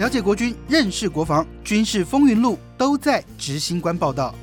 [0.00, 4.34] 了解国军，认识国防，军事风云录都在执行官报道。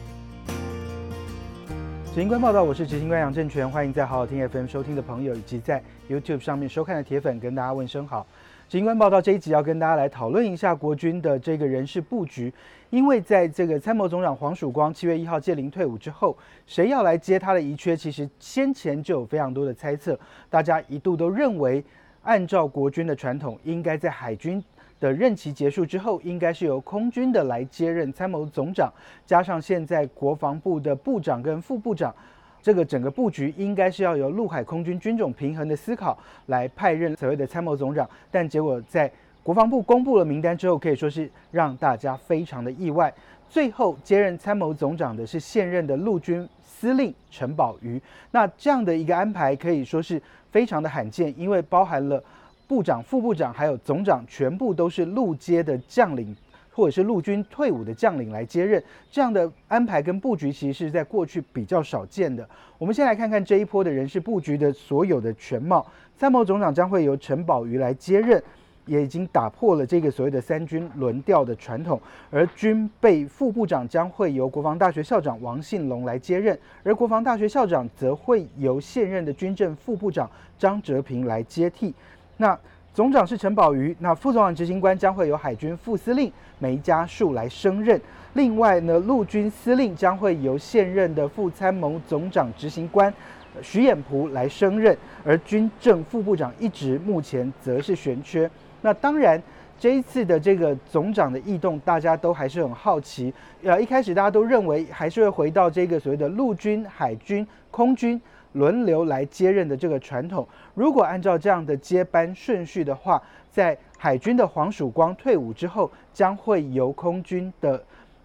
[2.13, 8.23] 执行官报道，我是执行官杨正全，欢迎在好好听 FM 收听的朋友，以及在 YouTube 上面收看的铁粉，跟大家问声好。
[8.70, 12.54] 执行官报道这一集要跟大家来讨论一下国军的这个人事布局，
[12.92, 16.38] 因为在这个参谋总长黄曙光七月一号届龄退伍之后，
[16.68, 20.20] 谁要来接他的遗缺，其实先前就有非常多的猜测，
[20.52, 21.84] 大家一度都认为，
[22.21, 24.64] 按照国军的传统，应该在海军。
[25.00, 28.92] 的任期结束之后，应该是由空军的来接任参谋总长，
[29.25, 32.14] 加上现在国防部的部长跟副部长，
[32.61, 38.09] 这个整个布局应该是要由陆海空军军种平衡的思考来派任所谓的参谋总长。
[38.31, 39.11] 但结果在
[39.44, 43.14] 国防部公布了名单之后，可以说是让大家非常的意外。
[43.50, 48.02] 最后接任参谋总长的是现任的陆军司令陈宝瑜。
[48.31, 52.22] 那这样的一个安排可以说是非常的罕见，因为包含了。
[52.67, 56.36] 部长、副部长还有总长，全部都是陆阶的将领，
[56.72, 58.84] 或者是陆军退伍的将领来接任。
[59.09, 62.48] 这样的安排跟布局，其实是在过去比较少见的。
[62.78, 65.86] 我们先来看看这一波的人事布局的所有的全貌。
[66.18, 68.42] 参谋总长将会由陈宝瑜来接任，
[68.86, 72.02] 也已经打破了这个所谓的三军轮调的传统。
[72.30, 81.94] 而军备副部长将会由国防大学校长王信龙来接任，而国防大学校长则会由现任的军政副部长张哲平来接替。
[82.38, 82.58] 那
[82.94, 88.00] 总长是陈宝瑜，那副总长执行官将会由海军副司令梅家树来升任。
[88.34, 93.14] 另外呢，陆军司令将会由现任的副参谋总长执行官
[93.62, 98.50] 徐衍璞来升任，而军政副部长一职目前则是悬缺。
[98.82, 99.42] 那当然，
[99.80, 103.34] 这一次的这个总长的异动，大家都还是很好奇。
[103.64, 108.20] 呃，一开始大家都认为还是会回到这个所谓的陆军、海军、空军。
[108.58, 117.81] 轮流来接任的这个传统，如果按照这样的接班顺序的话，在海军的黄曙光退伍之后，将会由空军的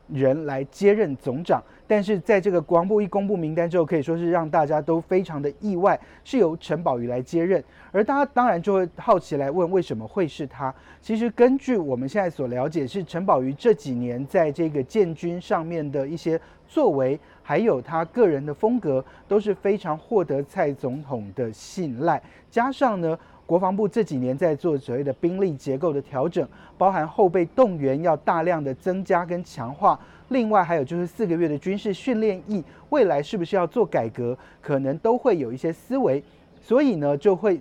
[0.09, 1.63] 人来接任总长。
[1.87, 7.63] 但是在这个国防部一公布名单之后，可以说是让大家都非常的意外，是由陈宝瑜来接任。
[7.91, 10.75] 而大家当然就会好奇来问，为什么会是他？
[11.03, 16.41] 其实根据我们现在所了解，是陈宝瑜这几年在这个建军上面的一些
[16.73, 17.21] 作为。
[17.45, 36.23] 还有他个人的风格都是非常获得蔡总统的信赖，加上呢，国防部这几年在做所谓的兵力结构的调整，包含后备动员要大量的增加跟强化，另外还有就是四个月的军事训练役，未来是不是要做改革，可能都会有一些思维，
[36.61, 37.61] 所以呢，就会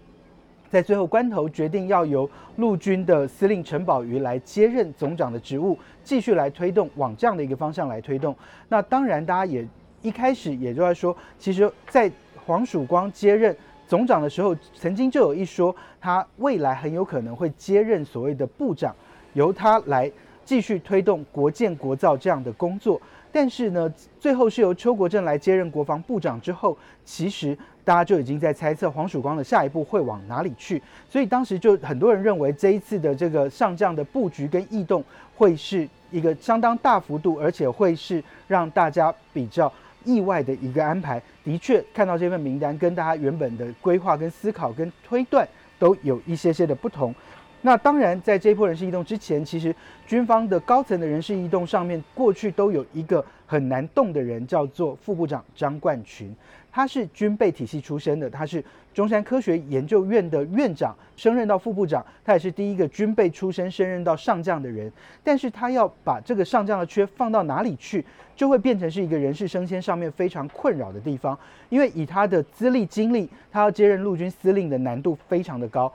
[0.71, 5.77] 在最后关头决定要由陆军的司令陈宝瑜来接任总长的职务。
[6.01, 8.33] 继续来推动，往这样的一个方向来推动。
[8.69, 9.67] 那当然，大家也
[10.01, 12.09] 一开始也就在说，其实，在
[12.45, 13.55] 黄曙光接任
[13.85, 18.95] 总长的时候，曾经就有一说，他未来很有可能会接任所谓的部长，
[19.33, 20.09] 由他来
[20.45, 23.01] 继续推动国建国造这样的工作。
[23.33, 30.81] 但是呢，最后是由邱国正来接任国防部长之后，其实大家就已经在猜测黄曙光的下一步会往哪里去。
[31.09, 35.01] 所以当时就很多人认为，这一次的这个上将的布局跟异动，
[35.37, 39.71] 会是一个相当大幅度，而且会是让大家比较
[40.03, 41.21] 意外的一个安排。
[41.45, 45.47] 的确，看到这份名单，跟大家原本的规划、跟思考、跟推断
[45.79, 47.15] 都有一些些的不同。
[47.63, 49.75] 那当然，在这一波人事异动之前，其实
[50.07, 56.35] 军方的高层的人事异动上面，过去都有一个很难动的人，叫做副部长张冠群。
[56.71, 58.63] 他是军备体系出身的，他是
[58.93, 64.91] 中山科学研究院的院长，升任到副部长，他也是第一个军备出身升任到上将的人。
[65.23, 68.03] 但是他要把这个上将的缺放到哪里去，
[68.37, 71.37] 就会变成是一个人事升迁上面非常困扰的地方。
[71.69, 75.91] 因为以他的资历经历，他要接任陆军司令的难度非常的高。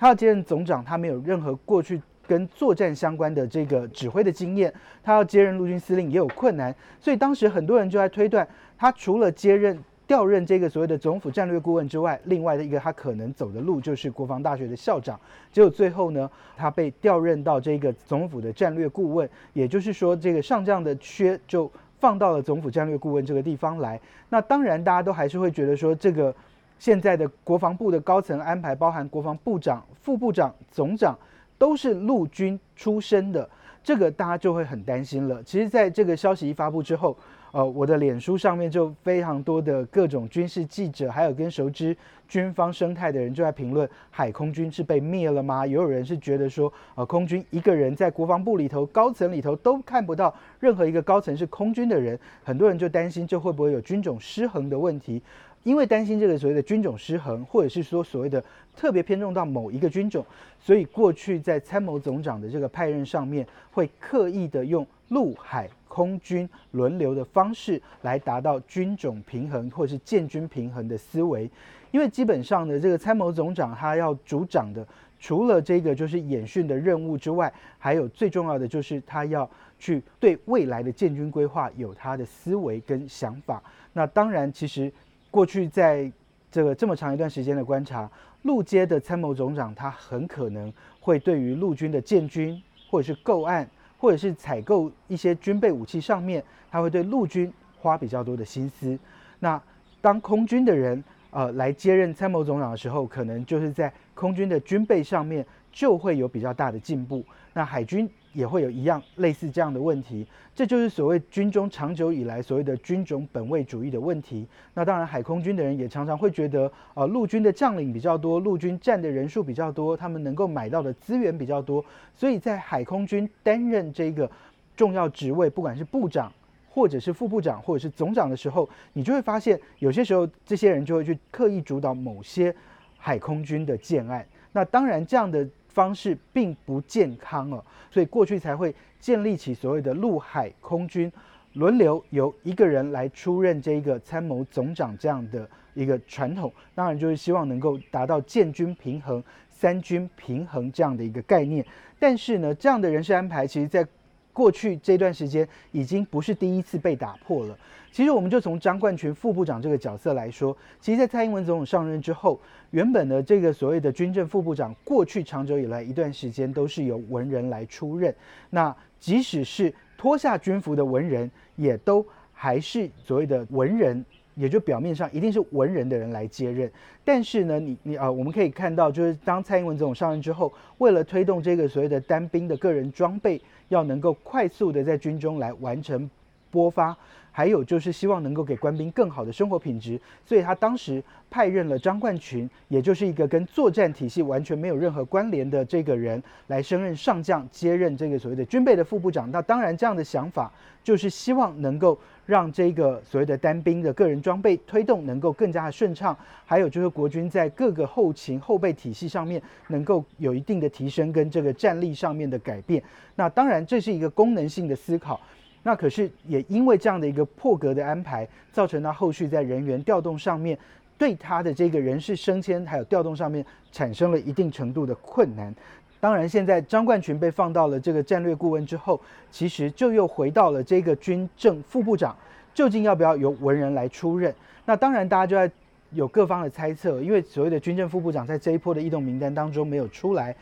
[0.00, 4.72] 他要接任总长，他没有任何过去跟作战相关的这个指挥的经验。
[5.02, 15.20] 他要接任陆军司令也有困难，所以当时很多人就在推断，他除了接任调任这个所谓的总府战略顾问之外，另外的一个他可能走的路就是国防大学的校长。
[15.52, 24.00] 结果最后呢，他被调任到这个总府的战略顾问，也就是说，这个上将的缺就放到了总府战略顾问这个地方来。
[24.30, 26.34] 那当然，大家都还是会觉得说这个。
[26.80, 31.16] 现在的国防部的高层安排，包含国防部长、副部长、总长，
[31.58, 33.46] 都是陆军出身的，
[33.84, 35.42] 这个大家就会很担心了。
[35.42, 37.14] 其实，在这个消息一发布之后，
[37.52, 41.94] 呃，我的脸书上面就非常多的各种军事记者，还有跟熟知
[42.26, 45.66] 军方生态的人就在评论：海空军是被灭了吗？
[45.66, 55.20] 也有人是觉得说，呃，空军一个人在国防部里头高层里头都看不到任何一个高层是空军的人，很多人就担心这会不会有军种失衡的问题。
[55.62, 58.42] 因为担心这个所谓的军种失衡，或者是说所谓的
[58.76, 60.24] 特别偏重到某一个军种，
[60.58, 71.50] 所以过去在参谋总长的这个派任上面，会刻意的用陆海空军轮流的方式来达到军种平衡或者是建军平衡的思维。
[71.90, 74.86] 因为基本上呢，这个参谋总长他要主掌的，
[75.18, 79.48] 除了这个就是演训的任务之外，还有最重要的就是他要
[79.78, 83.62] 去对未来的建军规划有他的思维跟想法。
[83.92, 84.90] 那当然，其实
[85.30, 86.10] 过去在
[86.50, 88.10] 这个这么长一段时间的观察，
[88.42, 92.60] 陆阶的参谋总长他很可能会对于陆军的建军，
[92.90, 93.68] 或者是购案，
[93.98, 98.98] 或者是采购一些军备武器上面，他会对陆军花比较多的心思。
[99.38, 99.60] 那
[100.00, 101.02] 当空军的人。
[101.30, 107.24] 呃，来接任参谋总长的时候，可能就是在空军的军备上面就会有比较大的进步。
[107.52, 110.24] 那海军也会有一样类似这样的问题，
[110.54, 114.46] 这就是所谓军中长久以来所谓的军种本位主义的问题。
[114.74, 121.84] 那当然，海空军的人也常常会觉得，呃，陆军的将领比较多，陆军占的人数比较多，他们能够买到的资源比较多，
[122.14, 124.30] 所以在海空军担任这个
[124.76, 126.32] 重要职位，不管是部长。
[126.72, 132.54] 或者是副部长，或者是总长的时候，你就会发现，有些时候这些人就会去刻意主导某些
[132.96, 134.24] 海空军的建案。
[134.52, 141.12] 那当然，这样的方式并不健康哦，所以过去才会建立起所谓的陆海空军
[141.54, 146.52] 轮流由一个人来出任这一个参谋总长这样的一个传统。
[146.74, 151.64] 当然，就是希望能够达到建军平衡、三军平衡这样的一个概念。
[151.98, 153.86] 但是呢，这样的人事安排，其实在
[154.32, 157.58] 过去这段时间已经不是第一次被打破了。
[157.92, 162.40] 其实，我们就从张冠群副部长这个角色来说，其实，在蔡英文总统上任之后，
[162.70, 168.14] 原本的这个所谓的军政副部长，过去长久以来一段时间都是由文人来出任。
[168.50, 174.04] 那即使是脱下军服的文人，也都还是所谓的文人，
[174.34, 176.70] 也就表面上一定是文人的人来接任。
[177.04, 183.40] 但是呢，你你啊，我们可以看到，就是当蔡英文总统上任之后，为了推动这个所谓的单兵的个人装备。
[183.70, 186.10] 要能够快速的在军中来完成
[186.50, 186.96] 拨发，
[187.32, 199.30] 还有就是希望能够给官兵更好的生活品质，所以他当时派任了张冠群，也就是一个跟作战体系完全没有任何关联的这个人来升任上将，接任这个所谓的军备的副部长。
[199.30, 200.52] 那当然这样的想法
[200.82, 201.98] 就是希望能够。
[202.26, 212.80] 让这个所谓的单兵的个人装备推动能够更加的顺畅，还有就是国军在各个后勤后备体系上面能够有一定的提升跟这个战力上面的改变。
[213.16, 215.20] 那当然这是一个功能性的思考，
[215.62, 220.58] 那可是也因为这样的一个破格的安排，造成他后续在人员调动上面
[220.96, 225.54] 对他的这个人事升迁还有调动上面产生了一定程度的困难。
[226.00, 228.98] 当然，现在张冠群被放到了这个战略顾问之后，
[229.30, 232.16] 其实就又回到了这个军政副部长，
[232.54, 234.34] 究竟要不要由文人来出任？
[234.64, 235.52] 那当然，大家就在
[235.92, 240.34] 有各方的猜测，因为所谓的军政副部长在这一波的异动名单当中没有出来，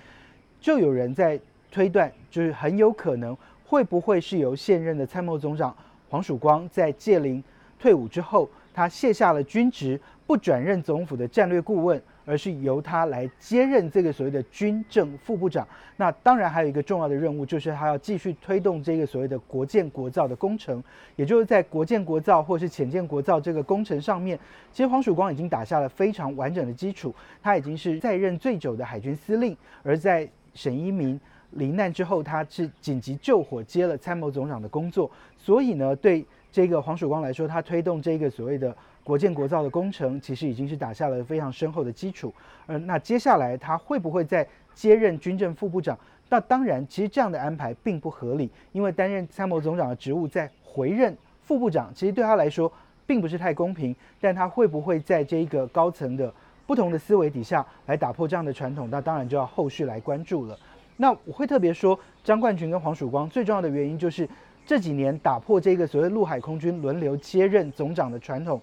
[0.61, 1.41] 就有人在
[1.73, 3.37] 推断，就是很有可能
[3.69, 5.77] 会不会是由现任的参谋总长
[6.09, 7.43] 黄曙光在届龄
[7.79, 12.03] 退伍之后，他卸下了军职，不转任总府的战略顾问。
[12.29, 15.67] 而是由他来接任这个所谓的军政副部长。
[15.97, 20.85] 那当然还有一个重要的任务，就是他要继续推动这个所谓的国建国造的工程。
[21.17, 24.39] 也就是在国建国造或是浅建国造这个工程上面，
[24.75, 27.15] 其实黄曙光已经打下了非常完整的基础。
[27.43, 29.57] 他已经是在任最久的海军司令。
[29.83, 31.19] 而在沈一鸣
[31.53, 35.11] 罹难之后，他是紧急救火接了参谋总长的工作。
[35.37, 38.77] 所以呢，对这个黄曙光来说，他推动这个所谓的。
[39.05, 42.31] 国建国造的工程其实已经是打下了非常深厚的基础，
[42.67, 45.99] 呃，那接下来他会不会再接任军政副部长？
[46.29, 52.71] 那当然，其实这样的安排并不合理，因为担任参谋总长的职务再回任副部长，其实对他来说
[53.07, 53.97] 并不是太公平。
[54.21, 56.31] 但他会不会在这一个高层的
[56.67, 58.91] 不同的思维底下来打破这样的传统？
[58.91, 60.59] 那当然就要后续来关注了。
[60.99, 64.29] 那我会特别说，张冠群跟黄曙光最重要的原因就是
[64.67, 68.61] 这几年打破这个所谓陆海空军轮流接任总长的传统。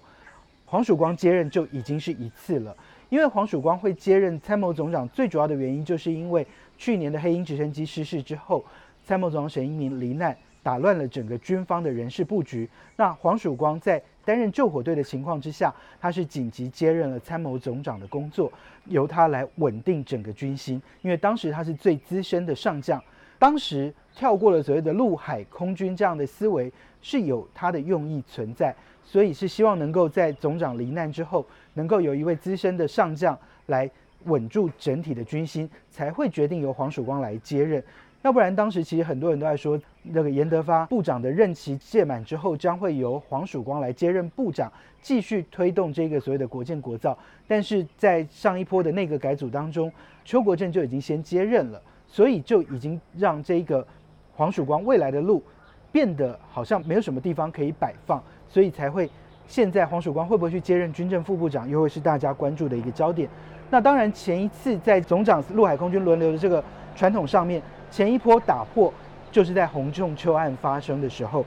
[0.64, 2.76] 黄曙光接任就已经是一次了，
[3.08, 8.64] 因为黄曙光会接任参谋总长，最主要的原因就是因为去年的黑鹰直升机失事之后，
[9.04, 12.68] 参谋总长沈一鸣罹难，打乱了整个军方的人事布局。
[12.96, 18.52] 那黄曙光在担任救火队的情况之下，他是紧急接任了参谋总长的工作，
[18.86, 20.82] 由他来稳定整个军心。
[21.02, 23.00] 因为当时他是最资深的上将，
[23.38, 28.74] 当时跳过了所谓的陆海空军这样的思维，是有他的用意存在。
[29.04, 33.88] 所以是希望能够在总长罹难之后，能够有一位资深的上将来
[34.24, 37.80] 稳住整体的军心，才会决定由黄曙光来接任。
[38.26, 44.68] 要不然当时其实很多人都在说，那个严德发部长的任期届满之后，将会由黄曙光来接任部长，
[45.00, 47.16] 继续推动这个所谓的国建国造。
[47.46, 49.92] 但是在上一波的内阁改组当中，
[50.24, 53.86] 邱国正就已经先接任了，所以就已经让这个
[54.34, 55.40] 黄曙光未来的路
[55.92, 59.08] 变得好像没有什么地方可以摆放，所以才会
[59.46, 63.28] 现在黄曙光会不会去接任军政副部长，又会是大家关注的一个焦点。
[63.70, 66.62] 那当然，前一次在总长陆海空军轮流的这个
[66.96, 68.92] 传统上面，前一波打破
[69.30, 71.44] 就是在洪仲秋案发生的时候。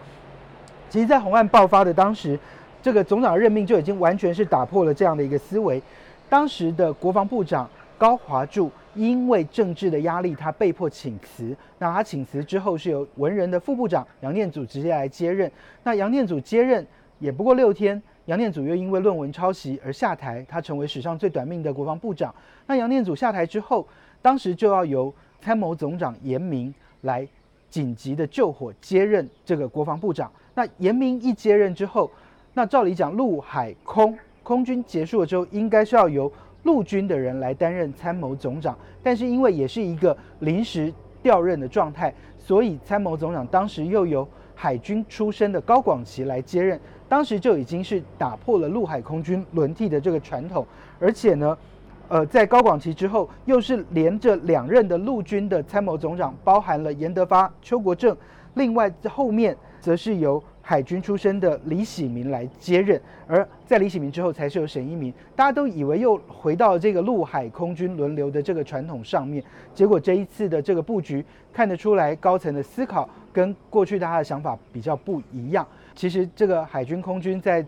[0.89, 2.39] 其实，在红案爆发的当时，
[2.81, 5.81] 这个总长任命就已经完全是打破了这样的一个思维。
[6.27, 11.55] 当时的国防部长高华柱因为政治的压力，他被迫请辞。
[11.77, 15.51] 那他请辞之后，是由文人的副部长杨念祖直接来接任。
[15.83, 16.85] 那杨念祖接任
[17.19, 18.01] 也不过六天。
[18.25, 22.33] 杨念祖又因为论文抄袭而下台，他成为史上最短命的国防部长。
[22.67, 23.87] 那杨念祖下台之后，
[24.21, 27.27] 当时就要由参谋总长严明来
[27.69, 30.31] 紧急的救火接任这个国防部长。
[30.53, 32.09] 那严明一接任之后，
[32.53, 36.31] 那照理讲陆海空空军结束了之后，应该是要由
[36.63, 38.77] 陆军的人来担任参谋总长。
[39.01, 40.93] 但是因为也是一个临时
[41.23, 46.79] 调任的状态，所以参谋总长当时又由海军出身的高广奇来接任。
[47.07, 50.65] 当时就已经是打破了陆海空军轮替的这个传统，
[50.99, 51.57] 而且呢，
[52.09, 58.17] 呃，在高广奇之后，又是连着两任的陆军的参谋总长，包含了严德发、邱国正，
[58.55, 65.13] 另外后面则是由海军出身的李喜明来接任，而在李喜明之后，才是由沈一鸣。
[65.35, 69.43] 大家都以为又回到这个陆海空军轮流的这个传统上面，
[69.75, 71.23] 结果这一次的这个布局
[71.53, 75.63] 看得出来，高层的思考跟过去大家的想法比较不一样。
[75.93, 77.63] 其实这个海军空军在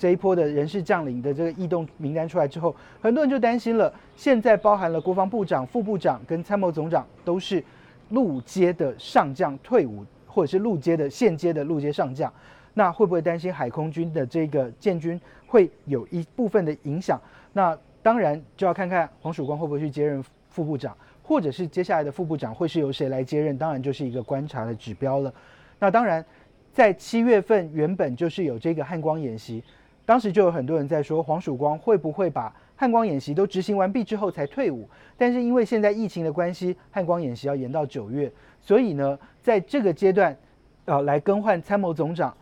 [0.00, 3.92] 这一波的人事将领的这个异动名单出来之后，很多人就担心了。
[4.16, 7.62] 现在包含了国防部长、副部长跟参谋总长都是
[8.08, 12.32] 陆阶的上将退伍，或者是陆阶的现阶的陆阶上将，
[12.72, 17.20] 那会不会担心海空军的这个建军会有一部分的影响？
[17.52, 23.58] 那当然就要看看黄曙光会不会去接任副部长，或者是接下来的副部长会是由谁来接任？
[23.58, 25.30] 当然就是一个观察的指标了。
[25.78, 26.24] 那当然。
[26.72, 29.62] 在七月份原本就是有这个汉光演习，
[30.10, 34.88] 当时就有很多人在说黄曙光会不会把汉光演习都执行完毕之后才退伍？
[35.16, 38.28] 但是因为现在疫情的关系，汉光演习要延到九月，
[38.60, 40.36] 所以呢，在这个阶段，
[40.86, 42.36] 呃，来更换参谋总长，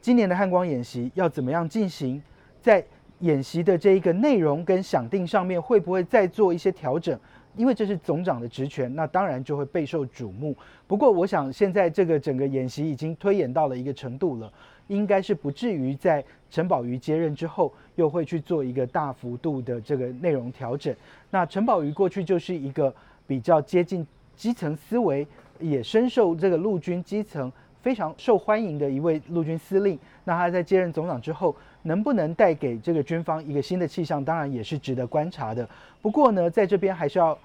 [0.00, 2.22] 今年的汉光演习要怎么样进行？
[2.62, 2.84] 在
[3.18, 7.18] 演习的这一个内容跟想定上面，会不会再做一些调整？
[7.56, 10.54] 因为这是总长的职权，那当然就会备受瞩目。
[10.86, 14.52] 不过，我想现在这个整个演习已经推演到了一个程度了，
[14.88, 20.94] 应该是不至于在陈宝瑜接任之后又会去做一个大幅度的这个内容调整。
[21.30, 22.92] 那陈宝瑜过去就是一个
[23.26, 25.26] 比较接近基层思维，
[25.60, 29.98] 也深受这个陆军基层非常受欢迎的一位陆军司令。
[30.24, 35.68] 那他在接任总长之后，能不能带给这个军方一个新的气象，当然也是值得观察的。
[36.02, 37.38] 不过呢，在这边还是要。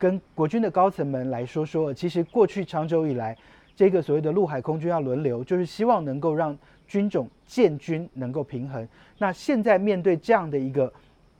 [0.00, 3.36] 跟国军的高层们来说说，其实过去长久以来，
[3.76, 6.56] 这个所谓的陆海空军要轮流，就是希望能够让
[6.90, 8.86] 军种建军能够平衡。
[9.16, 10.92] 那现在面对这样的一个，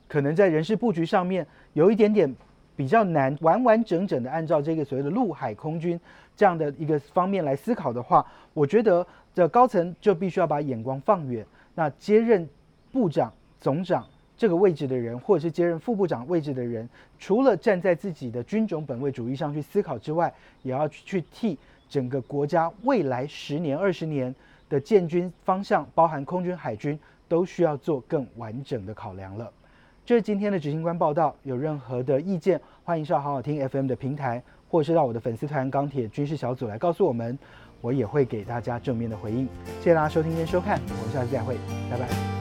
[0.06, 2.32] 可能在人事布局上面有一点点
[2.76, 5.98] 比较难，完完整整的按照这个所谓的陆海空军
[6.36, 9.04] 这样的一个方面来思考的话，我觉得
[9.34, 11.44] 这高层就必须要把眼光放远。
[11.74, 12.48] 那接任
[12.92, 14.06] 部长、总长。
[14.40, 16.88] 这个位置的人，或者是接任副部长位置的人，
[17.18, 21.58] 除了站在自己的军种本位主义上去思考之外，也要去替
[21.90, 24.34] 整个国家未来十年、二十年
[24.70, 26.98] 的建军方向，包含空军、海军，
[27.28, 29.52] 都需要做更完整的考量了。
[30.06, 37.38] 这是今天的执行官报道，有任何的意见，欢迎上好好听 FM 的平台，或者是到我的粉丝团钢铁军事小组来告诉我们，
[37.80, 39.46] 我也会给大家正面的回应。
[39.80, 41.56] 谢谢大家收听跟收看，我们下次再会，
[41.90, 42.39] 拜拜。